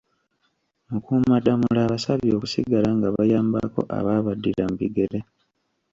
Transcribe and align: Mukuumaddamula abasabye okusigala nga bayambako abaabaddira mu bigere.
Mukuumaddamula 0.89 1.79
abasabye 1.83 2.29
okusigala 2.37 2.89
nga 2.97 3.07
bayambako 3.15 3.81
abaabaddira 3.97 4.63
mu 4.69 4.75
bigere. 4.81 5.19